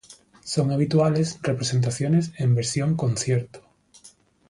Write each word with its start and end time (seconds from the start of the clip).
Son 0.43 0.71
habituales 0.71 1.37
representaciones 1.43 2.31
en 2.39 2.55
versión 2.55 2.95
concierto. 2.97 3.61